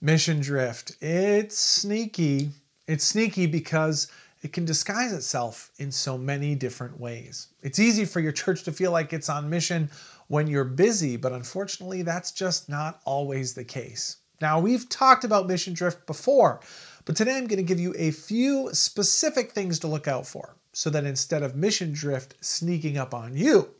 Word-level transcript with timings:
Mission 0.00 0.38
drift. 0.38 0.96
It's 1.00 1.58
sneaky. 1.58 2.50
It's 2.86 3.04
sneaky 3.04 3.46
because 3.46 4.06
it 4.42 4.52
can 4.52 4.64
disguise 4.64 5.12
itself 5.12 5.72
in 5.78 5.90
so 5.90 6.16
many 6.16 6.54
different 6.54 7.00
ways. 7.00 7.48
It's 7.62 7.80
easy 7.80 8.04
for 8.04 8.20
your 8.20 8.30
church 8.30 8.62
to 8.64 8.72
feel 8.72 8.92
like 8.92 9.12
it's 9.12 9.28
on 9.28 9.50
mission 9.50 9.90
when 10.28 10.46
you're 10.46 10.64
busy, 10.64 11.16
but 11.16 11.32
unfortunately, 11.32 12.02
that's 12.02 12.30
just 12.30 12.68
not 12.68 13.00
always 13.04 13.54
the 13.54 13.64
case. 13.64 14.18
Now, 14.40 14.60
we've 14.60 14.88
talked 14.88 15.24
about 15.24 15.48
mission 15.48 15.74
drift 15.74 16.06
before, 16.06 16.60
but 17.04 17.16
today 17.16 17.36
I'm 17.36 17.48
going 17.48 17.56
to 17.56 17.64
give 17.64 17.80
you 17.80 17.92
a 17.98 18.12
few 18.12 18.72
specific 18.72 19.50
things 19.50 19.80
to 19.80 19.88
look 19.88 20.06
out 20.06 20.28
for 20.28 20.54
so 20.72 20.90
that 20.90 21.06
instead 21.06 21.42
of 21.42 21.56
mission 21.56 21.92
drift 21.92 22.36
sneaking 22.40 22.98
up 22.98 23.14
on 23.14 23.36
you, 23.36 23.70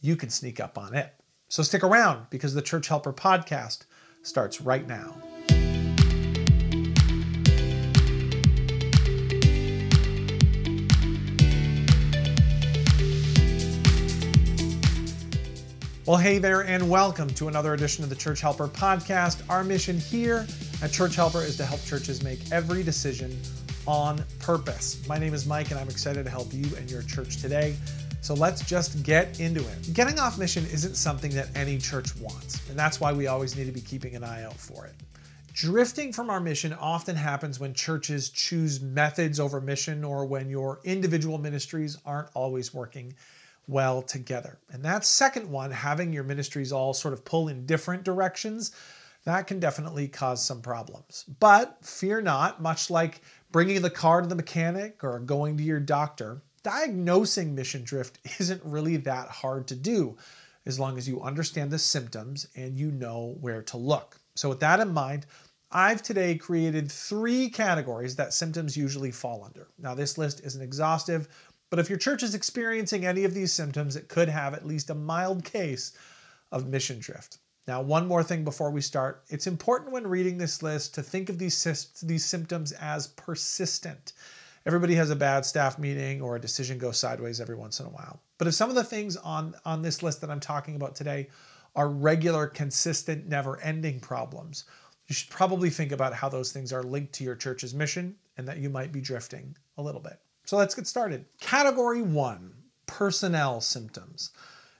you 0.00 0.14
can 0.14 0.30
sneak 0.30 0.60
up 0.60 0.78
on 0.78 0.94
it. 0.94 1.12
So 1.48 1.64
stick 1.64 1.82
around 1.82 2.26
because 2.30 2.54
the 2.54 2.62
Church 2.62 2.86
Helper 2.86 3.12
podcast 3.12 3.80
starts 4.22 4.60
right 4.60 4.86
now. 4.86 5.29
Well, 16.06 16.16
hey 16.16 16.38
there, 16.38 16.62
and 16.62 16.88
welcome 16.88 17.28
to 17.34 17.48
another 17.48 17.74
edition 17.74 18.02
of 18.02 18.08
the 18.08 18.16
Church 18.16 18.40
Helper 18.40 18.68
podcast. 18.68 19.42
Our 19.50 19.62
mission 19.62 19.98
here 19.98 20.46
at 20.82 20.92
Church 20.92 21.14
Helper 21.14 21.42
is 21.42 21.58
to 21.58 21.66
help 21.66 21.84
churches 21.84 22.22
make 22.22 22.50
every 22.50 22.82
decision 22.82 23.38
on 23.86 24.24
purpose. 24.38 25.06
My 25.06 25.18
name 25.18 25.34
is 25.34 25.46
Mike, 25.46 25.70
and 25.70 25.78
I'm 25.78 25.90
excited 25.90 26.24
to 26.24 26.30
help 26.30 26.54
you 26.54 26.64
and 26.78 26.90
your 26.90 27.02
church 27.02 27.36
today. 27.36 27.76
So 28.22 28.32
let's 28.32 28.64
just 28.64 29.02
get 29.02 29.40
into 29.40 29.60
it. 29.60 29.92
Getting 29.92 30.18
off 30.18 30.38
mission 30.38 30.64
isn't 30.72 30.94
something 30.94 31.32
that 31.34 31.54
any 31.54 31.76
church 31.76 32.16
wants, 32.16 32.66
and 32.70 32.78
that's 32.78 32.98
why 32.98 33.12
we 33.12 33.26
always 33.26 33.54
need 33.54 33.66
to 33.66 33.72
be 33.72 33.82
keeping 33.82 34.16
an 34.16 34.24
eye 34.24 34.44
out 34.44 34.56
for 34.56 34.86
it. 34.86 34.94
Drifting 35.52 36.14
from 36.14 36.30
our 36.30 36.40
mission 36.40 36.72
often 36.72 37.14
happens 37.14 37.60
when 37.60 37.74
churches 37.74 38.30
choose 38.30 38.80
methods 38.80 39.38
over 39.38 39.60
mission 39.60 40.02
or 40.02 40.24
when 40.24 40.48
your 40.48 40.80
individual 40.84 41.36
ministries 41.36 41.98
aren't 42.06 42.30
always 42.32 42.72
working 42.72 43.14
well 43.70 44.02
together. 44.02 44.58
And 44.70 44.84
that 44.84 45.04
second 45.04 45.50
one, 45.50 45.70
having 45.70 46.12
your 46.12 46.24
ministries 46.24 46.72
all 46.72 46.92
sort 46.92 47.14
of 47.14 47.24
pull 47.24 47.48
in 47.48 47.66
different 47.66 48.02
directions, 48.02 48.72
that 49.24 49.46
can 49.46 49.60
definitely 49.60 50.08
cause 50.08 50.44
some 50.44 50.60
problems. 50.62 51.24
But 51.40 51.78
fear 51.84 52.20
not, 52.20 52.60
much 52.60 52.90
like 52.90 53.22
bringing 53.52 53.80
the 53.82 53.90
car 53.90 54.22
to 54.22 54.26
the 54.26 54.34
mechanic 54.34 55.04
or 55.04 55.18
going 55.20 55.56
to 55.56 55.62
your 55.62 55.80
doctor, 55.80 56.42
diagnosing 56.62 57.54
mission 57.54 57.84
drift 57.84 58.18
isn't 58.40 58.62
really 58.64 58.96
that 58.98 59.28
hard 59.28 59.66
to 59.68 59.74
do 59.74 60.16
as 60.66 60.78
long 60.78 60.98
as 60.98 61.08
you 61.08 61.22
understand 61.22 61.70
the 61.70 61.78
symptoms 61.78 62.46
and 62.54 62.78
you 62.78 62.90
know 62.90 63.36
where 63.40 63.62
to 63.62 63.76
look. 63.76 64.18
So, 64.34 64.48
with 64.48 64.60
that 64.60 64.80
in 64.80 64.92
mind, 64.92 65.26
I've 65.72 66.02
today 66.02 66.34
created 66.36 66.90
three 66.90 67.48
categories 67.48 68.16
that 68.16 68.34
symptoms 68.34 68.76
usually 68.76 69.12
fall 69.12 69.44
under. 69.44 69.68
Now, 69.78 69.94
this 69.94 70.18
list 70.18 70.40
isn't 70.44 70.62
exhaustive, 70.62 71.28
but 71.70 71.78
if 71.78 71.88
your 71.88 71.98
church 71.98 72.22
is 72.22 72.34
experiencing 72.34 73.06
any 73.06 73.24
of 73.24 73.32
these 73.32 73.52
symptoms, 73.52 73.96
it 73.96 74.08
could 74.08 74.28
have 74.28 74.54
at 74.54 74.66
least 74.66 74.90
a 74.90 74.94
mild 74.94 75.44
case 75.44 75.92
of 76.52 76.68
mission 76.68 76.98
drift. 76.98 77.38
Now, 77.68 77.80
one 77.80 78.08
more 78.08 78.24
thing 78.24 78.42
before 78.42 78.70
we 78.72 78.80
start. 78.80 79.22
It's 79.28 79.46
important 79.46 79.92
when 79.92 80.06
reading 80.06 80.36
this 80.36 80.62
list 80.62 80.94
to 80.94 81.02
think 81.02 81.28
of 81.28 81.38
these, 81.38 82.00
these 82.02 82.24
symptoms 82.24 82.72
as 82.72 83.06
persistent. 83.08 84.14
Everybody 84.66 84.94
has 84.96 85.10
a 85.10 85.16
bad 85.16 85.46
staff 85.46 85.78
meeting 85.78 86.20
or 86.20 86.36
a 86.36 86.40
decision 86.40 86.78
goes 86.78 86.98
sideways 86.98 87.40
every 87.40 87.54
once 87.54 87.78
in 87.78 87.86
a 87.86 87.90
while. 87.90 88.20
But 88.38 88.48
if 88.48 88.54
some 88.54 88.70
of 88.70 88.74
the 88.74 88.84
things 88.84 89.16
on, 89.18 89.54
on 89.64 89.82
this 89.82 90.02
list 90.02 90.20
that 90.20 90.30
I'm 90.30 90.40
talking 90.40 90.74
about 90.74 90.96
today 90.96 91.28
are 91.76 91.88
regular, 91.88 92.48
consistent, 92.48 93.28
never 93.28 93.60
ending 93.60 94.00
problems, 94.00 94.64
you 95.06 95.14
should 95.14 95.30
probably 95.30 95.70
think 95.70 95.92
about 95.92 96.14
how 96.14 96.28
those 96.28 96.50
things 96.52 96.72
are 96.72 96.82
linked 96.82 97.12
to 97.14 97.24
your 97.24 97.36
church's 97.36 97.74
mission 97.74 98.16
and 98.36 98.48
that 98.48 98.58
you 98.58 98.68
might 98.68 98.90
be 98.90 99.00
drifting 99.00 99.56
a 99.78 99.82
little 99.82 100.00
bit. 100.00 100.20
So 100.50 100.56
let's 100.56 100.74
get 100.74 100.88
started. 100.88 101.26
Category 101.38 102.02
one 102.02 102.52
personnel 102.86 103.60
symptoms. 103.60 104.32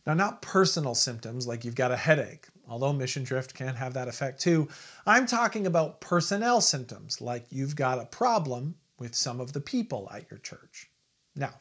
Now, 0.04 0.14
not 0.14 0.42
personal 0.42 0.96
symptoms 0.96 1.46
like 1.46 1.64
you've 1.64 1.76
got 1.76 1.92
a 1.92 1.96
headache, 1.96 2.48
although 2.68 2.92
mission 2.92 3.22
drift 3.22 3.54
can 3.54 3.76
have 3.76 3.94
that 3.94 4.08
effect 4.08 4.40
too. 4.40 4.66
I'm 5.06 5.26
talking 5.26 5.68
about 5.68 6.00
personnel 6.00 6.60
symptoms 6.60 7.20
like 7.20 7.46
you've 7.50 7.76
got 7.76 8.00
a 8.00 8.06
problem 8.06 8.74
with 8.98 9.14
some 9.14 9.40
of 9.40 9.52
the 9.52 9.60
people 9.60 10.10
at 10.12 10.28
your 10.28 10.40
church. 10.40 10.90
Now, 11.36 11.54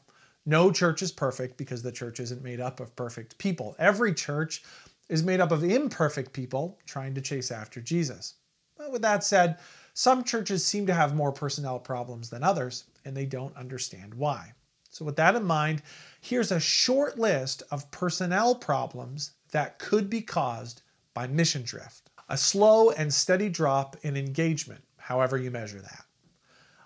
no 0.44 0.72
church 0.72 1.04
is 1.04 1.12
perfect 1.12 1.56
because 1.58 1.84
the 1.84 1.92
church 1.92 2.20
isn't 2.20 2.42
made 2.42 2.60
up 2.60 2.80
of 2.80 2.96
perfect 2.96 3.38
people. 3.38 3.76
Every 3.78 4.16
church 4.16 4.64
is 5.08 5.22
made 5.22 5.40
up 5.40 5.52
of 5.52 5.64
imperfect 5.64 6.34
people 6.34 6.80
trying 6.88 7.14
to 7.14 7.22
chase 7.22 7.52
after 7.52 7.80
Jesus. 7.80 8.38
But 8.76 8.92
with 8.92 9.04
that 9.04 9.24
said, 9.24 9.60
some 9.94 10.24
churches 10.24 10.66
seem 10.66 10.86
to 10.88 10.94
have 10.94 11.16
more 11.16 11.32
personnel 11.32 11.80
problems 11.80 12.30
than 12.30 12.44
others, 12.44 12.86
and 13.06 13.16
they 13.16 13.26
don't 13.26 13.56
understand 13.56 14.14
why. 14.14 14.54
So, 14.90 15.06
with 15.06 15.16
that 15.18 15.36
in 15.36 15.44
mind, 15.44 15.84
here's 16.22 16.52
a 16.52 16.60
short 16.60 17.20
list 17.20 17.64
of 17.72 17.90
personnel 17.92 18.56
problems 18.56 19.32
that 19.52 19.80
could 19.80 20.10
be 20.10 20.22
caused 20.22 20.82
by 21.14 21.28
mission 21.28 21.64
drift. 21.64 22.10
A 22.30 22.38
slow 22.38 22.92
and 22.92 23.14
steady 23.14 23.50
drop 23.50 23.98
in 24.04 24.16
engagement, 24.16 24.84
however 24.98 25.38
you 25.38 25.52
measure 25.52 25.82
that. 25.82 26.06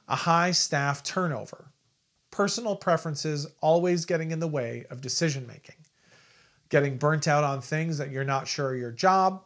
A 0.08 0.16
high 0.16 0.52
staff 0.52 1.04
turnover. 1.04 1.72
Personal 2.32 2.76
preferences 2.76 3.48
always 3.62 4.06
getting 4.06 4.32
in 4.32 4.40
the 4.40 4.48
way 4.48 4.86
of 4.90 5.02
decision 5.02 5.46
making. 5.46 5.76
Getting 6.70 6.98
burnt 6.98 7.28
out 7.28 7.44
on 7.44 7.62
things 7.62 7.98
that 7.98 8.12
you're 8.12 8.24
not 8.24 8.48
sure 8.48 8.70
are 8.70 8.76
your 8.76 8.92
job 8.92 9.44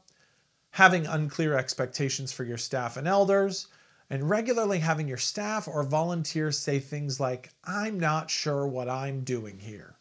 having 0.78 1.08
unclear 1.08 1.58
expectations 1.58 2.32
for 2.32 2.44
your 2.44 2.56
staff 2.56 2.98
and 2.98 3.08
elders, 3.08 3.66
and 4.12 4.30
regularly 4.30 4.78
having 4.78 5.08
your 5.08 5.18
staff 5.18 5.68
or 5.68 5.82
volunteers 5.82 6.60
say 6.60 6.78
things 6.78 7.20
like, 7.20 7.50
I'm 7.64 8.00
not 8.00 8.30
sure 8.30 8.68
what 8.68 8.88
I'm 8.88 9.22
doing 9.22 9.58
here. 9.58 9.96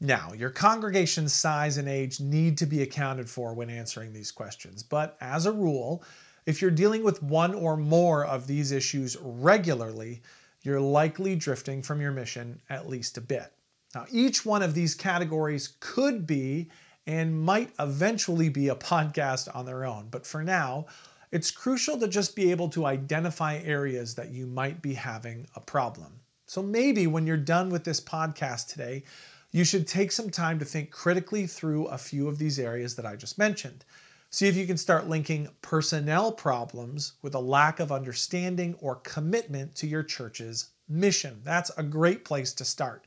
Now, 0.00 0.32
your 0.32 0.48
congregation's 0.48 1.34
size 1.34 1.76
and 1.76 1.90
age 1.90 2.20
need 2.20 2.56
to 2.56 2.64
be 2.64 2.80
accounted 2.80 3.28
for 3.28 3.52
when 3.52 3.68
answering 3.68 4.14
these 4.14 4.30
questions, 4.30 4.82
but 4.82 5.18
as 5.20 5.44
a 5.44 5.52
rule, 5.52 6.02
if 6.46 6.62
you're 6.62 6.70
dealing 6.70 7.04
with 7.04 7.22
one 7.22 7.54
or 7.54 7.76
more 7.76 8.24
of 8.24 8.46
these 8.46 8.72
issues 8.72 9.18
regularly, 9.20 10.22
you're 10.62 10.80
likely 10.80 11.36
drifting 11.36 11.82
from 11.82 12.00
your 12.00 12.12
mission 12.12 12.58
at 12.70 12.88
least 12.88 13.18
a 13.18 13.20
bit. 13.20 13.52
Now, 13.94 14.06
each 14.10 14.46
one 14.46 14.62
of 14.62 14.72
these 14.72 14.94
categories 14.94 15.74
could 15.80 16.26
be 16.26 16.70
and 17.06 17.42
might 17.42 17.70
eventually 17.78 18.48
be 18.48 18.68
a 18.68 18.74
podcast 18.74 19.54
on 19.54 19.66
their 19.66 19.84
own. 19.84 20.08
But 20.10 20.26
for 20.26 20.42
now, 20.42 20.86
it's 21.30 21.50
crucial 21.50 21.98
to 21.98 22.08
just 22.08 22.36
be 22.36 22.50
able 22.50 22.68
to 22.70 22.86
identify 22.86 23.56
areas 23.58 24.14
that 24.14 24.30
you 24.30 24.46
might 24.46 24.82
be 24.82 24.94
having 24.94 25.46
a 25.56 25.60
problem. 25.60 26.20
So 26.46 26.62
maybe 26.62 27.06
when 27.06 27.26
you're 27.26 27.36
done 27.38 27.70
with 27.70 27.84
this 27.84 28.00
podcast 28.00 28.68
today, 28.68 29.04
you 29.52 29.64
should 29.64 29.86
take 29.86 30.12
some 30.12 30.30
time 30.30 30.58
to 30.58 30.64
think 30.64 30.90
critically 30.90 31.46
through 31.46 31.86
a 31.86 31.98
few 31.98 32.28
of 32.28 32.38
these 32.38 32.58
areas 32.58 32.94
that 32.96 33.06
I 33.06 33.16
just 33.16 33.38
mentioned. 33.38 33.84
See 34.30 34.48
if 34.48 34.56
you 34.56 34.66
can 34.66 34.78
start 34.78 35.08
linking 35.08 35.48
personnel 35.60 36.32
problems 36.32 37.14
with 37.20 37.34
a 37.34 37.40
lack 37.40 37.80
of 37.80 37.92
understanding 37.92 38.74
or 38.80 38.96
commitment 38.96 39.74
to 39.76 39.86
your 39.86 40.02
church's 40.02 40.70
mission. 40.88 41.40
That's 41.44 41.70
a 41.76 41.82
great 41.82 42.24
place 42.24 42.52
to 42.54 42.64
start. 42.64 43.06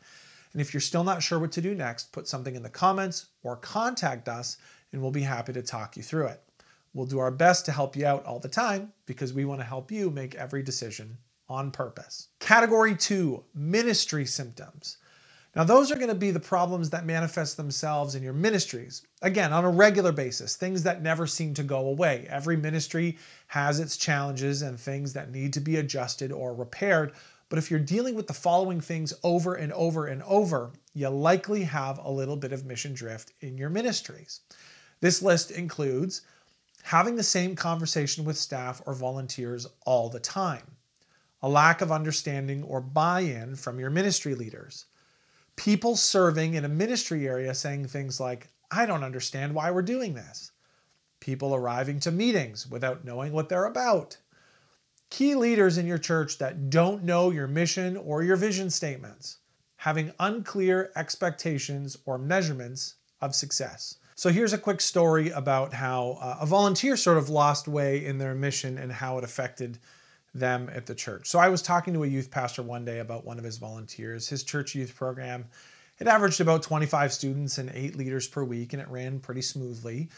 And 0.55 0.61
if 0.61 0.73
you're 0.73 0.79
still 0.79 1.03
not 1.03 1.21
sure 1.21 1.37
what 1.37 1.51
to 1.51 1.61
do 1.61 1.75
next, 1.75 2.13
put 2.13 2.29
something 2.29 2.55
in 2.55 2.63
the 2.63 2.69
comments 2.69 3.25
or 3.43 3.57
contact 3.57 4.29
us, 4.29 4.55
and 4.93 5.01
we'll 5.01 5.11
be 5.11 5.21
happy 5.21 5.51
to 5.51 5.61
talk 5.61 5.97
you 5.97 6.01
through 6.01 6.27
it. 6.27 6.41
We'll 6.93 7.05
do 7.05 7.19
our 7.19 7.29
best 7.29 7.65
to 7.65 7.73
help 7.73 7.93
you 7.97 8.05
out 8.05 8.23
all 8.23 8.39
the 8.39 8.47
time 8.47 8.93
because 9.05 9.33
we 9.33 9.43
want 9.43 9.59
to 9.59 9.65
help 9.65 9.91
you 9.91 10.09
make 10.09 10.33
every 10.35 10.63
decision 10.63 11.17
on 11.49 11.71
purpose. 11.71 12.29
Category 12.39 12.95
two 12.95 13.43
ministry 13.53 14.25
symptoms. 14.25 14.95
Now, 15.57 15.65
those 15.65 15.91
are 15.91 15.95
going 15.95 16.07
to 16.07 16.15
be 16.15 16.31
the 16.31 16.39
problems 16.39 16.89
that 16.89 17.05
manifest 17.05 17.57
themselves 17.57 18.15
in 18.15 18.23
your 18.23 18.31
ministries. 18.31 19.01
Again, 19.23 19.51
on 19.51 19.65
a 19.65 19.69
regular 19.69 20.13
basis, 20.13 20.55
things 20.55 20.83
that 20.83 21.01
never 21.01 21.27
seem 21.27 21.53
to 21.55 21.63
go 21.63 21.87
away. 21.87 22.27
Every 22.29 22.55
ministry 22.55 23.17
has 23.47 23.81
its 23.81 23.97
challenges 23.97 24.61
and 24.61 24.79
things 24.79 25.11
that 25.11 25.31
need 25.31 25.51
to 25.51 25.59
be 25.59 25.75
adjusted 25.75 26.31
or 26.31 26.53
repaired 26.53 27.11
but 27.55 27.63
if 27.63 27.71
you're 27.71 27.79
dealing 27.79 28.15
with 28.15 28.27
the 28.27 28.33
following 28.33 28.81
things 28.81 29.13
over 29.23 29.55
and 29.55 29.71
over 29.71 30.07
and 30.07 30.21
over, 30.23 30.73
you 30.93 31.07
likely 31.07 31.63
have 31.63 31.99
a 31.99 32.11
little 32.11 32.35
bit 32.35 32.51
of 32.51 32.65
mission 32.65 32.93
drift 32.93 33.31
in 33.39 33.57
your 33.57 33.69
ministries. 33.69 34.41
This 34.99 35.21
list 35.21 35.51
includes 35.51 36.23
having 36.83 37.15
the 37.15 37.23
same 37.23 37.55
conversation 37.55 38.25
with 38.25 38.37
staff 38.37 38.81
or 38.85 38.93
volunteers 38.93 39.67
all 39.85 40.09
the 40.09 40.19
time, 40.19 40.69
a 41.43 41.47
lack 41.47 41.79
of 41.79 41.93
understanding 41.93 42.61
or 42.63 42.81
buy 42.81 43.21
in 43.21 43.55
from 43.55 43.79
your 43.79 43.89
ministry 43.89 44.35
leaders, 44.35 44.87
people 45.55 45.95
serving 45.95 46.55
in 46.55 46.65
a 46.65 46.67
ministry 46.67 47.25
area 47.25 47.53
saying 47.53 47.87
things 47.87 48.19
like, 48.19 48.49
I 48.69 48.85
don't 48.85 49.05
understand 49.05 49.55
why 49.55 49.71
we're 49.71 49.81
doing 49.81 50.13
this, 50.13 50.51
people 51.21 51.55
arriving 51.55 52.01
to 52.01 52.11
meetings 52.11 52.67
without 52.69 53.05
knowing 53.05 53.31
what 53.31 53.47
they're 53.47 53.63
about 53.63 54.17
Key 55.09 55.35
leaders 55.35 55.77
in 55.77 55.85
your 55.85 55.97
church 55.97 56.37
that 56.39 56.69
don't 56.69 57.03
know 57.03 57.31
your 57.31 57.47
mission 57.47 57.95
or 57.97 58.23
your 58.23 58.35
vision 58.35 58.69
statements, 58.69 59.37
having 59.77 60.11
unclear 60.19 60.91
expectations 60.95 61.97
or 62.05 62.17
measurements 62.17 62.95
of 63.21 63.35
success. 63.35 63.97
So 64.15 64.29
here's 64.29 64.53
a 64.53 64.57
quick 64.57 64.79
story 64.79 65.29
about 65.31 65.73
how 65.73 66.17
uh, 66.21 66.37
a 66.39 66.45
volunteer 66.45 66.95
sort 66.95 67.17
of 67.17 67.29
lost 67.29 67.67
way 67.67 68.05
in 68.05 68.17
their 68.17 68.33
mission 68.33 68.77
and 68.77 68.91
how 68.91 69.17
it 69.17 69.23
affected 69.23 69.77
them 70.33 70.69
at 70.73 70.85
the 70.85 70.95
church. 70.95 71.27
So 71.27 71.39
I 71.39 71.49
was 71.49 71.61
talking 71.61 71.93
to 71.93 72.03
a 72.03 72.07
youth 72.07 72.31
pastor 72.31 72.63
one 72.63 72.85
day 72.85 72.99
about 72.99 73.25
one 73.25 73.37
of 73.37 73.43
his 73.43 73.57
volunteers. 73.57 74.27
His 74.27 74.43
church 74.43 74.73
youth 74.73 74.95
program, 74.95 75.45
it 75.99 76.07
averaged 76.07 76.41
about 76.41 76.63
25 76.63 77.13
students 77.13 77.57
and 77.57 77.69
eight 77.73 77.95
leaders 77.95 78.27
per 78.27 78.43
week, 78.43 78.73
and 78.73 78.81
it 78.81 78.87
ran 78.89 79.19
pretty 79.19 79.41
smoothly. 79.41 80.09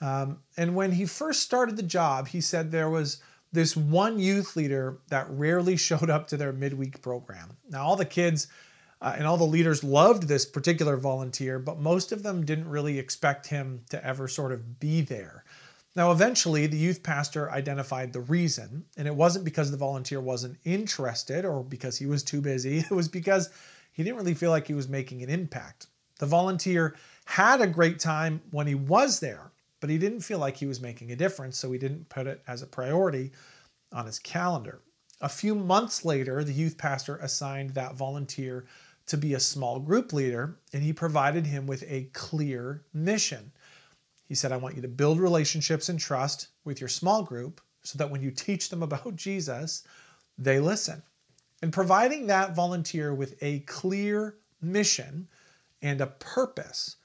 Um, 0.00 0.38
and 0.56 0.74
when 0.74 0.92
he 0.92 1.06
first 1.06 1.42
started 1.42 1.76
the 1.76 1.82
job, 1.82 2.28
he 2.28 2.40
said 2.40 2.70
there 2.70 2.90
was 2.90 3.22
this 3.56 3.76
one 3.76 4.18
youth 4.18 4.54
leader 4.54 4.98
that 5.08 5.26
rarely 5.30 5.76
showed 5.88 6.10
up 6.10 6.28
to 6.28 6.36
their 6.36 6.52
midweek 6.52 7.02
program. 7.02 7.56
Now, 7.68 7.84
all 7.84 7.96
the 7.96 8.04
kids 8.04 8.46
uh, 9.00 9.14
and 9.16 9.26
all 9.26 9.36
the 9.36 9.44
leaders 9.44 9.82
loved 9.82 10.24
this 10.28 10.44
particular 10.44 10.96
volunteer, 10.96 11.58
but 11.58 11.78
most 11.78 12.12
of 12.12 12.22
them 12.22 12.44
didn't 12.44 12.68
really 12.68 12.98
expect 12.98 13.46
him 13.46 13.82
to 13.90 14.04
ever 14.06 14.28
sort 14.28 14.52
of 14.52 14.78
be 14.78 15.00
there. 15.00 15.44
Now, 15.94 16.12
eventually, 16.12 16.66
the 16.66 16.76
youth 16.76 17.02
pastor 17.02 17.50
identified 17.50 18.12
the 18.12 18.20
reason, 18.20 18.84
and 18.98 19.08
it 19.08 19.14
wasn't 19.14 19.46
because 19.46 19.70
the 19.70 19.78
volunteer 19.78 20.20
wasn't 20.20 20.58
interested 20.64 21.46
or 21.46 21.64
because 21.64 21.96
he 21.96 22.04
was 22.04 22.22
too 22.22 22.42
busy. 22.42 22.78
It 22.90 22.90
was 22.90 23.08
because 23.08 23.48
he 23.92 24.02
didn't 24.02 24.18
really 24.18 24.34
feel 24.34 24.50
like 24.50 24.66
he 24.66 24.74
was 24.74 24.88
making 24.88 25.22
an 25.22 25.30
impact. 25.30 25.86
The 26.18 26.26
volunteer 26.26 26.96
had 27.24 27.62
a 27.62 27.66
great 27.66 27.98
time 27.98 28.42
when 28.50 28.66
he 28.66 28.74
was 28.74 29.20
there, 29.20 29.50
but 29.80 29.90
he 29.90 29.98
didn't 29.98 30.20
feel 30.20 30.38
like 30.38 30.56
he 30.56 30.66
was 30.66 30.80
making 30.80 31.12
a 31.12 31.16
difference, 31.16 31.58
so 31.58 31.70
he 31.70 31.78
didn't 31.78 32.08
put 32.08 32.26
it 32.26 32.42
as 32.46 32.62
a 32.62 32.66
priority 32.66 33.32
on 33.92 34.06
his 34.06 34.18
calendar. 34.18 34.80
A 35.20 35.28
few 35.28 35.54
months 35.54 36.04
later, 36.04 36.44
the 36.44 36.52
youth 36.52 36.76
pastor 36.76 37.16
assigned 37.16 37.70
that 37.70 37.94
volunteer 37.94 38.66
to 39.06 39.16
be 39.16 39.34
a 39.34 39.40
small 39.40 39.78
group 39.78 40.12
leader, 40.12 40.58
and 40.72 40.82
he 40.82 40.92
provided 40.92 41.46
him 41.46 41.66
with 41.66 41.84
a 41.88 42.10
clear 42.12 42.84
mission. 42.92 43.52
He 44.24 44.34
said, 44.34 44.52
I 44.52 44.56
want 44.56 44.74
you 44.74 44.82
to 44.82 44.88
build 44.88 45.20
relationships 45.20 45.88
and 45.88 45.98
trust 45.98 46.48
with 46.64 46.80
your 46.80 46.88
small 46.88 47.22
group 47.22 47.60
so 47.82 47.96
that 47.98 48.10
when 48.10 48.20
you 48.20 48.30
teach 48.30 48.68
them 48.68 48.82
about 48.82 49.16
Jesus, 49.16 49.84
they 50.36 50.58
listen. 50.58 51.02
And 51.62 51.72
providing 51.72 52.26
that 52.26 52.54
volunteer 52.54 53.14
with 53.14 53.36
a 53.40 53.60
clear 53.60 54.36
mission 54.60 55.28
and 55.82 56.00
a 56.00 56.08
purpose 56.08 56.96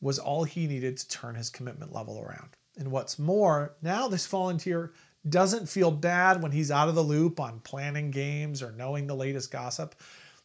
was 0.00 0.18
all 0.18 0.44
he 0.44 0.66
needed 0.66 0.96
to 0.96 1.08
turn 1.08 1.34
his 1.34 1.50
commitment 1.50 1.92
level 1.92 2.20
around. 2.20 2.50
And 2.78 2.90
what's 2.90 3.18
more, 3.18 3.74
now 3.82 4.08
this 4.08 4.26
volunteer 4.26 4.92
doesn't 5.28 5.68
feel 5.68 5.90
bad 5.90 6.42
when 6.42 6.52
he's 6.52 6.70
out 6.70 6.88
of 6.88 6.94
the 6.94 7.02
loop 7.02 7.40
on 7.40 7.60
planning 7.60 8.10
games 8.10 8.62
or 8.62 8.72
knowing 8.72 9.06
the 9.06 9.16
latest 9.16 9.50
gossip 9.50 9.94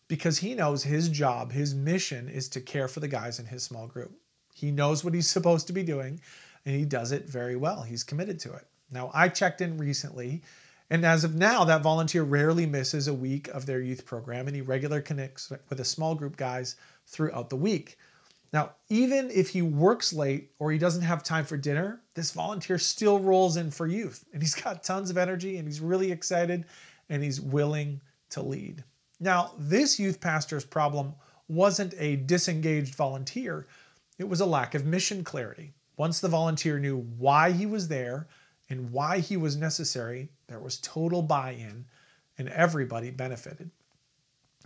because 0.08 0.38
he 0.38 0.56
knows 0.56 0.84
his 0.84 1.08
job, 1.10 1.52
his 1.52 1.76
mission 1.76 2.28
is 2.28 2.50
to 2.50 2.60
care 2.60 2.88
for 2.88 3.00
the 3.00 3.08
guys 3.08 3.40
in 3.40 3.46
his 3.46 3.64
small 3.64 3.88
group. 3.88 4.12
He 4.54 4.72
knows 4.72 5.04
what 5.04 5.14
he's 5.14 5.30
supposed 5.38 5.68
to 5.68 5.74
be 5.74 5.84
doing 5.84 6.20
and 6.66 6.76
he 6.76 6.86
does 6.86 7.12
it 7.12 7.30
very 7.30 7.56
well. 7.56 7.82
He's 7.82 8.04
committed 8.04 8.40
to 8.42 8.54
it. 8.54 8.68
Now, 8.92 9.10
I 9.14 9.30
checked 9.30 9.62
in 9.62 9.78
recently, 9.78 10.42
and 10.90 11.06
as 11.06 11.24
of 11.24 11.36
now, 11.36 11.64
that 11.64 11.82
volunteer 11.82 12.24
rarely 12.24 12.66
misses 12.66 13.08
a 13.08 13.14
week 13.14 13.48
of 13.50 13.66
their 13.66 13.80
youth 13.80 14.06
program 14.06 14.48
and 14.48 14.56
he 14.56 14.62
regularly 14.62 15.02
connects 15.02 15.50
with 15.70 15.80
a 15.80 15.86
small 15.86 16.14
group 16.16 16.36
guys 16.36 16.76
throughout 17.06 17.50
the 17.50 17.56
week. 17.56 17.98
Now, 18.54 18.72
even 18.90 19.32
if 19.32 19.50
he 19.50 19.62
works 19.62 20.12
late 20.12 20.52
or 20.60 20.72
he 20.72 20.78
doesn't 20.78 21.04
have 21.04 21.24
time 21.24 21.46
for 21.46 21.56
dinner, 21.56 22.02
this 22.16 22.32
volunteer 22.32 22.78
still 22.78 23.20
rolls 23.20 23.56
in 23.56 23.72
for 23.72 23.88
youth 23.88 24.26
and 24.34 24.42
he's 24.42 24.56
got 24.56 24.84
tons 24.84 25.10
of 25.10 25.18
energy 25.18 25.58
and 25.58 25.68
he's 25.68 25.80
really 25.80 26.12
excited 26.12 26.66
and 27.10 27.24
he's 27.24 27.40
willing 27.40 28.02
to 28.32 28.42
lead. 28.42 28.84
Now, 29.20 29.54
this 29.58 30.00
youth 30.00 30.20
pastor's 30.20 30.66
problem 30.66 31.14
wasn't 31.48 31.94
a 31.98 32.18
disengaged 32.18 32.96
volunteer, 32.96 33.68
it 34.18 34.28
was 34.28 34.42
a 34.42 34.46
lack 34.46 34.76
of 34.76 34.86
mission 34.86 35.24
clarity. 35.24 35.74
Once 35.98 36.20
the 36.20 36.28
volunteer 36.28 36.80
knew 36.80 36.98
why 37.18 37.52
he 37.52 37.66
was 37.66 37.88
there 37.88 38.28
and 38.70 38.92
why 38.92 39.20
he 39.20 39.38
was 39.38 39.56
necessary, 39.56 40.30
there 40.48 40.60
was 40.60 40.78
total 40.80 41.22
buy 41.22 41.52
in 41.52 41.86
and 42.38 42.50
everybody 42.50 43.12
benefited. 43.12 43.70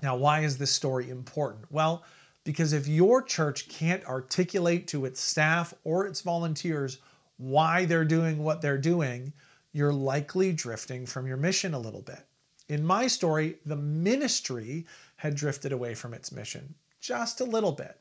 Now, 0.02 0.16
why 0.16 0.42
is 0.42 0.58
this 0.58 0.72
story 0.72 1.10
important? 1.10 1.66
Well, 1.72 2.04
because 2.46 2.72
if 2.72 2.88
your 2.88 3.22
church 3.22 3.68
can't 3.68 4.06
articulate 4.06 4.88
to 4.88 5.04
its 5.04 5.20
staff 5.20 5.74
or 5.84 6.06
its 6.06 6.22
volunteers 6.22 7.00
why 7.38 7.84
they're 7.84 8.06
doing 8.06 8.38
what 8.38 8.62
they're 8.62 8.78
doing, 8.78 9.34
you're 9.74 9.92
likely 9.92 10.54
drifting 10.54 11.06
from 11.06 11.28
your 11.28 11.36
mission 11.36 11.74
a 11.74 11.80
little 11.80 12.04
bit. 12.04 12.26
In 12.70 12.86
my 12.86 13.08
story, 13.08 13.58
the 13.66 13.76
ministry 13.76 14.86
had 15.18 15.36
drifted 15.36 15.74
away 15.74 15.96
from 15.96 16.14
its 16.14 16.32
mission 16.32 16.74
just 17.02 17.42
a 17.42 17.46
little 17.46 17.72
bit, 17.72 18.00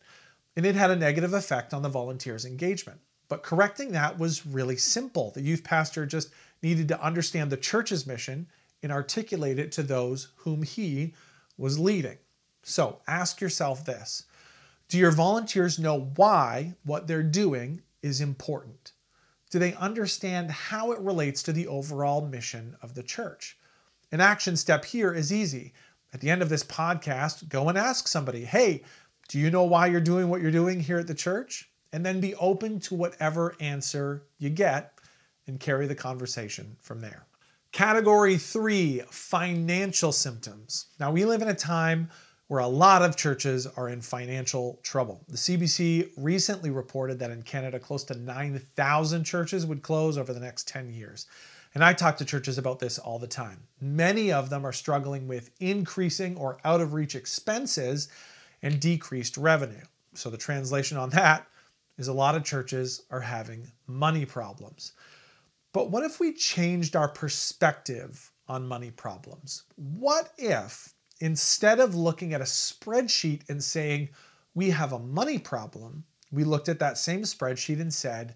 and 0.56 0.64
it 0.64 0.74
had 0.74 0.90
a 0.90 0.96
negative 0.96 1.34
effect 1.34 1.74
on 1.74 1.82
the 1.82 1.88
volunteers' 1.88 2.44
engagement. 2.44 3.00
But 3.28 3.42
correcting 3.42 3.92
that 3.92 4.18
was 4.18 4.46
really 4.46 4.76
simple. 4.76 5.30
The 5.30 5.42
youth 5.42 5.64
pastor 5.64 6.06
just 6.06 6.30
needed 6.62 6.88
to 6.88 7.02
understand 7.02 7.50
the 7.50 7.56
church's 7.56 8.06
mission 8.06 8.46
and 8.82 8.92
articulate 8.92 9.58
it 9.58 9.72
to 9.72 9.82
those 9.82 10.28
whom 10.36 10.62
he 10.62 11.14
was 11.56 11.78
leading. 11.78 12.18
So 12.62 13.00
ask 13.06 13.40
yourself 13.40 13.84
this 13.84 14.24
Do 14.88 14.98
your 14.98 15.10
volunteers 15.10 15.78
know 15.78 16.12
why 16.16 16.74
what 16.84 17.06
they're 17.06 17.22
doing 17.22 17.82
is 18.02 18.20
important? 18.20 18.92
Do 19.50 19.58
they 19.58 19.74
understand 19.74 20.50
how 20.50 20.92
it 20.92 20.98
relates 21.00 21.42
to 21.44 21.52
the 21.52 21.66
overall 21.66 22.26
mission 22.26 22.76
of 22.82 22.94
the 22.94 23.02
church? 23.02 23.56
An 24.12 24.20
action 24.20 24.56
step 24.56 24.84
here 24.84 25.12
is 25.12 25.32
easy. 25.32 25.72
At 26.12 26.20
the 26.20 26.30
end 26.30 26.42
of 26.42 26.48
this 26.48 26.64
podcast, 26.64 27.48
go 27.48 27.68
and 27.68 27.78
ask 27.78 28.06
somebody, 28.06 28.44
hey, 28.44 28.82
do 29.28 29.38
you 29.38 29.50
know 29.50 29.64
why 29.64 29.86
you're 29.86 30.00
doing 30.00 30.28
what 30.28 30.42
you're 30.42 30.50
doing 30.50 30.78
here 30.80 30.98
at 30.98 31.06
the 31.06 31.14
church? 31.14 31.70
And 31.92 32.04
then 32.04 32.20
be 32.20 32.34
open 32.36 32.78
to 32.80 32.94
whatever 32.94 33.56
answer 33.60 34.24
you 34.38 34.50
get 34.50 34.98
and 35.46 35.58
carry 35.58 35.86
the 35.86 35.94
conversation 35.94 36.76
from 36.80 37.00
there. 37.00 37.26
Category 37.72 38.36
three 38.36 39.02
financial 39.10 40.12
symptoms. 40.12 40.86
Now, 41.00 41.10
we 41.10 41.24
live 41.24 41.42
in 41.42 41.48
a 41.48 41.54
time 41.54 42.10
where 42.48 42.60
a 42.60 42.66
lot 42.66 43.02
of 43.02 43.16
churches 43.16 43.66
are 43.66 43.88
in 43.88 44.00
financial 44.00 44.78
trouble. 44.82 45.24
The 45.28 45.36
CBC 45.36 46.10
recently 46.16 46.70
reported 46.70 47.18
that 47.18 47.30
in 47.30 47.42
Canada, 47.42 47.78
close 47.78 48.04
to 48.04 48.18
9,000 48.18 49.24
churches 49.24 49.64
would 49.66 49.82
close 49.82 50.18
over 50.18 50.32
the 50.32 50.40
next 50.40 50.68
10 50.68 50.90
years. 50.90 51.26
And 51.74 51.82
I 51.82 51.92
talk 51.92 52.16
to 52.18 52.24
churches 52.24 52.58
about 52.58 52.78
this 52.78 52.98
all 52.98 53.18
the 53.18 53.26
time. 53.26 53.66
Many 53.80 54.30
of 54.30 54.50
them 54.50 54.64
are 54.64 54.72
struggling 54.72 55.26
with 55.26 55.50
increasing 55.58 56.36
or 56.36 56.58
out 56.64 56.80
of 56.80 56.92
reach 56.92 57.14
expenses 57.16 58.08
and 58.62 58.78
decreased 58.78 59.36
revenue. 59.36 59.84
So 60.14 60.30
the 60.30 60.36
translation 60.36 60.96
on 60.96 61.10
that 61.10 61.48
is 61.98 62.08
a 62.08 62.12
lot 62.12 62.34
of 62.34 62.44
churches 62.44 63.02
are 63.10 63.20
having 63.20 63.66
money 63.86 64.24
problems. 64.24 64.92
But 65.72 65.90
what 65.90 66.04
if 66.04 66.20
we 66.20 66.32
changed 66.32 66.94
our 66.94 67.08
perspective 67.08 68.30
on 68.46 68.68
money 68.68 68.92
problems? 68.92 69.64
What 69.74 70.32
if 70.38 70.93
instead 71.20 71.80
of 71.80 71.94
looking 71.94 72.34
at 72.34 72.40
a 72.40 72.44
spreadsheet 72.44 73.42
and 73.48 73.62
saying, 73.62 74.08
we 74.54 74.70
have 74.70 74.92
a 74.92 74.98
money 74.98 75.38
problem, 75.38 76.04
we 76.32 76.44
looked 76.44 76.68
at 76.68 76.78
that 76.80 76.98
same 76.98 77.22
spreadsheet 77.22 77.80
and 77.80 77.92
said, 77.92 78.34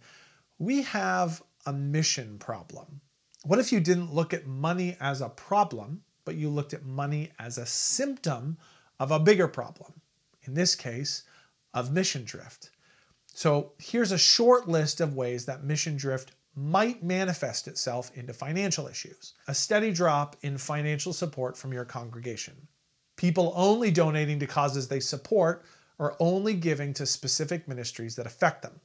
we 0.59 0.83
have 0.83 1.43
a 1.67 1.73
mission 1.73 2.39
problem. 2.39 3.01
What 3.45 3.59
if 3.59 3.73
you 3.73 3.81
didn't 3.81 4.15
look 4.15 4.35
at 4.35 4.47
money 4.47 4.97
as 5.01 5.21
a 5.21 5.29
problem, 5.29 6.03
but 6.25 6.37
you 6.37 6.49
looked 6.49 6.75
at 6.75 6.85
money 6.85 7.31
as 7.39 7.59
a 7.59 7.67
symptom 7.67 8.59
of 9.01 9.11
a 9.11 9.21
bigger 9.21 9.49
problem? 9.49 9.93
In 10.45 10.55
this 10.55 10.75
case, 10.75 11.25
of 11.75 11.93
mission 11.93 12.25
drift. 12.25 12.71
So 13.27 13.73
here's 13.79 14.13
a 14.13 14.19
short 14.19 14.69
list 14.69 15.01
of 15.01 15.15
ways 15.15 15.45
that 15.47 15.65
mission 15.65 15.97
drift 15.97 16.33
might 16.57 17.05
manifest 17.05 17.69
itself 17.69 18.11
into 18.17 18.33
financial 18.33 18.89
issues. 18.89 19.35
A 19.47 19.55
steady 19.55 19.93
drop 19.93 20.37
in 20.43 20.59
financial 20.59 21.13
support 21.13 21.57
from 21.57 21.73
your 21.73 21.85
congregation. 21.85 22.68
People 23.19 23.53
only 23.57 23.91
donating 23.91 24.39
to 24.39 24.47
causes 24.47 24.87
they 24.87 25.01
support 25.01 25.65
or 25.99 26.17
only 26.21 26.55
giving 26.55 26.95
to 26.95 27.05
specific 27.05 27.67
ministries 27.67 28.15
that 28.15 28.27
affect 28.27 28.63
them. 28.63 28.81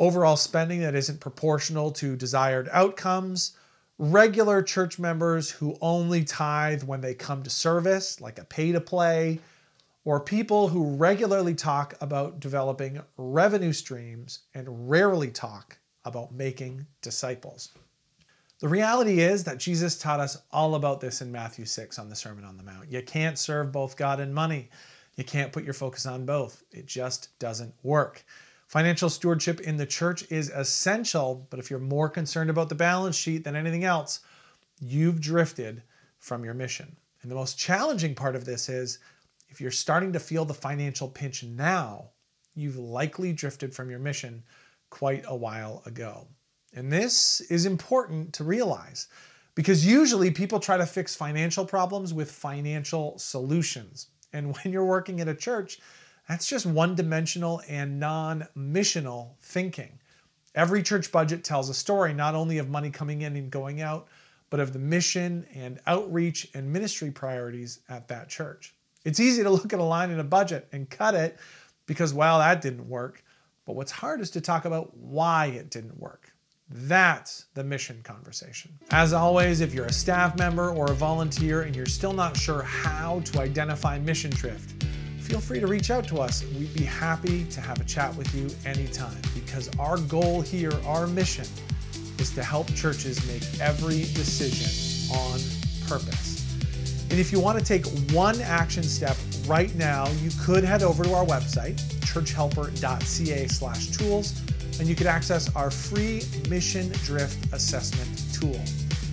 Overall 0.00 0.36
spending 0.36 0.80
that 0.80 0.96
isn't 0.96 1.20
proportional 1.20 1.92
to 1.92 2.16
desired 2.16 2.68
outcomes 2.72 3.56
regular 3.98 4.62
church 4.62 4.98
members 4.98 5.48
who 5.48 5.78
only 5.80 6.24
tithe 6.24 6.82
when 6.82 7.00
they 7.00 7.14
come 7.14 7.44
to 7.44 7.48
service, 7.48 8.20
like 8.20 8.40
a 8.40 8.44
pay 8.44 8.72
to 8.72 8.80
play, 8.80 9.38
or 10.04 10.18
people 10.20 10.66
who 10.68 10.96
regularly 10.96 11.54
talk 11.54 11.94
about 12.00 12.40
developing 12.40 13.00
revenue 13.16 13.72
streams 13.72 14.40
and 14.54 14.90
rarely 14.90 15.30
talk 15.30 15.78
about 16.04 16.34
making 16.34 16.84
disciples. 17.00 17.70
The 18.58 18.68
reality 18.68 19.20
is 19.20 19.44
that 19.44 19.58
Jesus 19.58 19.98
taught 19.98 20.18
us 20.18 20.40
all 20.50 20.76
about 20.76 20.98
this 20.98 21.20
in 21.20 21.30
Matthew 21.30 21.66
6 21.66 21.98
on 21.98 22.08
the 22.08 22.16
Sermon 22.16 22.42
on 22.42 22.56
the 22.56 22.62
Mount. 22.62 22.90
You 22.90 23.02
can't 23.02 23.38
serve 23.38 23.70
both 23.70 23.98
God 23.98 24.18
and 24.18 24.34
money. 24.34 24.70
You 25.16 25.24
can't 25.24 25.52
put 25.52 25.64
your 25.64 25.74
focus 25.74 26.06
on 26.06 26.24
both. 26.24 26.62
It 26.72 26.86
just 26.86 27.38
doesn't 27.38 27.74
work. 27.82 28.24
Financial 28.66 29.10
stewardship 29.10 29.60
in 29.60 29.76
the 29.76 29.84
church 29.84 30.24
is 30.30 30.48
essential, 30.48 31.46
but 31.50 31.58
if 31.58 31.68
you're 31.68 31.78
more 31.78 32.08
concerned 32.08 32.48
about 32.48 32.70
the 32.70 32.74
balance 32.74 33.14
sheet 33.14 33.44
than 33.44 33.56
anything 33.56 33.84
else, 33.84 34.20
you've 34.80 35.20
drifted 35.20 35.82
from 36.18 36.42
your 36.42 36.54
mission. 36.54 36.96
And 37.20 37.30
the 37.30 37.36
most 37.36 37.58
challenging 37.58 38.14
part 38.14 38.34
of 38.34 38.46
this 38.46 38.70
is 38.70 39.00
if 39.50 39.60
you're 39.60 39.70
starting 39.70 40.14
to 40.14 40.20
feel 40.20 40.46
the 40.46 40.54
financial 40.54 41.08
pinch 41.08 41.44
now, 41.44 42.08
you've 42.54 42.78
likely 42.78 43.34
drifted 43.34 43.74
from 43.74 43.90
your 43.90 43.98
mission 43.98 44.42
quite 44.88 45.24
a 45.28 45.36
while 45.36 45.82
ago. 45.84 46.26
And 46.74 46.92
this 46.92 47.40
is 47.42 47.66
important 47.66 48.32
to 48.34 48.44
realize 48.44 49.08
because 49.54 49.86
usually 49.86 50.30
people 50.30 50.60
try 50.60 50.76
to 50.76 50.86
fix 50.86 51.16
financial 51.16 51.64
problems 51.64 52.14
with 52.14 52.30
financial 52.30 53.18
solutions. 53.18 54.08
And 54.32 54.54
when 54.64 54.72
you're 54.72 54.84
working 54.84 55.20
at 55.20 55.28
a 55.28 55.34
church, 55.34 55.80
that's 56.28 56.48
just 56.48 56.66
one 56.66 56.94
dimensional 56.94 57.62
and 57.68 57.98
non 57.98 58.46
missional 58.56 59.36
thinking. 59.40 59.98
Every 60.54 60.82
church 60.82 61.12
budget 61.12 61.44
tells 61.44 61.68
a 61.68 61.74
story 61.74 62.14
not 62.14 62.34
only 62.34 62.58
of 62.58 62.68
money 62.68 62.90
coming 62.90 63.22
in 63.22 63.36
and 63.36 63.50
going 63.50 63.80
out, 63.80 64.08
but 64.50 64.60
of 64.60 64.72
the 64.72 64.78
mission 64.78 65.46
and 65.54 65.80
outreach 65.86 66.48
and 66.54 66.72
ministry 66.72 67.10
priorities 67.10 67.80
at 67.88 68.08
that 68.08 68.28
church. 68.28 68.74
It's 69.04 69.20
easy 69.20 69.42
to 69.42 69.50
look 69.56 69.72
at 69.72 69.78
a 69.78 69.84
line 69.84 70.10
in 70.10 70.20
a 70.20 70.24
budget 70.24 70.68
and 70.72 70.88
cut 70.88 71.14
it 71.14 71.38
because, 71.86 72.12
well, 72.12 72.38
that 72.38 72.60
didn't 72.60 72.88
work. 72.88 73.22
But 73.64 73.76
what's 73.76 73.92
hard 73.92 74.20
is 74.20 74.30
to 74.30 74.40
talk 74.40 74.64
about 74.64 74.96
why 74.96 75.46
it 75.46 75.70
didn't 75.70 75.98
work. 75.98 76.32
That's 76.68 77.44
the 77.54 77.62
mission 77.62 78.00
conversation. 78.02 78.76
As 78.90 79.12
always, 79.12 79.60
if 79.60 79.72
you're 79.72 79.86
a 79.86 79.92
staff 79.92 80.36
member 80.36 80.70
or 80.70 80.90
a 80.90 80.94
volunteer 80.94 81.62
and 81.62 81.76
you're 81.76 81.86
still 81.86 82.12
not 82.12 82.36
sure 82.36 82.62
how 82.62 83.20
to 83.20 83.40
identify 83.40 84.00
mission 84.00 84.32
drift, 84.32 84.84
feel 85.20 85.40
free 85.40 85.60
to 85.60 85.68
reach 85.68 85.92
out 85.92 86.08
to 86.08 86.18
us. 86.18 86.42
We'd 86.58 86.74
be 86.74 86.82
happy 86.84 87.44
to 87.44 87.60
have 87.60 87.80
a 87.80 87.84
chat 87.84 88.12
with 88.16 88.34
you 88.34 88.50
anytime 88.68 89.16
because 89.34 89.70
our 89.78 89.98
goal 89.98 90.40
here, 90.40 90.72
our 90.86 91.06
mission, 91.06 91.46
is 92.18 92.30
to 92.30 92.42
help 92.42 92.66
churches 92.74 93.24
make 93.28 93.44
every 93.60 94.06
decision 94.14 95.16
on 95.16 95.38
purpose. 95.86 96.32
And 97.10 97.20
if 97.20 97.30
you 97.30 97.38
want 97.38 97.60
to 97.60 97.64
take 97.64 97.86
one 98.12 98.40
action 98.40 98.82
step 98.82 99.16
right 99.46 99.72
now, 99.76 100.08
you 100.20 100.30
could 100.42 100.64
head 100.64 100.82
over 100.82 101.04
to 101.04 101.14
our 101.14 101.24
website, 101.24 101.76
churchhelper.ca/tools, 102.00 104.34
and 104.78 104.88
you 104.88 104.94
could 104.94 105.06
access 105.06 105.54
our 105.56 105.70
free 105.70 106.22
mission 106.48 106.90
drift 107.04 107.52
assessment 107.52 108.22
tool. 108.32 108.60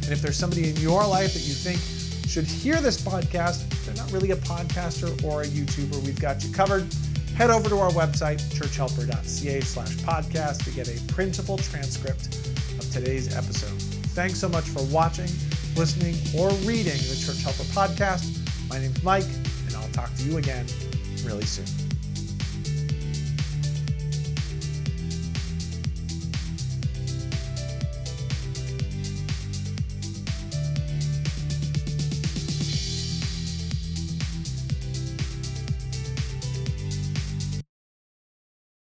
And 0.03 0.11
if 0.11 0.21
there's 0.21 0.37
somebody 0.37 0.69
in 0.69 0.75
your 0.77 1.05
life 1.05 1.33
that 1.33 1.41
you 1.41 1.53
think 1.53 1.79
should 2.27 2.45
hear 2.45 2.81
this 2.81 3.01
podcast, 3.01 3.69
they're 3.85 3.95
not 3.95 4.11
really 4.11 4.31
a 4.31 4.35
podcaster 4.37 5.23
or 5.23 5.43
a 5.43 5.45
YouTuber, 5.45 6.03
we've 6.03 6.19
got 6.19 6.43
you 6.43 6.51
covered. 6.53 6.85
Head 7.35 7.49
over 7.49 7.69
to 7.69 7.79
our 7.79 7.91
website, 7.91 8.41
churchhelper.ca 8.53 9.61
slash 9.61 9.95
podcast 9.97 10.63
to 10.65 10.71
get 10.71 10.87
a 10.87 11.13
printable 11.13 11.57
transcript 11.57 12.27
of 12.79 12.91
today's 12.91 13.35
episode. 13.35 13.81
Thanks 14.13 14.39
so 14.39 14.49
much 14.49 14.65
for 14.65 14.83
watching, 14.85 15.29
listening, 15.75 16.15
or 16.37 16.49
reading 16.67 16.97
the 17.09 17.19
Church 17.25 17.41
Helper 17.41 17.63
podcast. 17.73 18.39
My 18.69 18.79
name's 18.79 19.03
Mike, 19.03 19.25
and 19.67 19.75
I'll 19.75 19.89
talk 19.89 20.13
to 20.15 20.23
you 20.23 20.37
again 20.37 20.65
really 21.25 21.45
soon. 21.45 21.92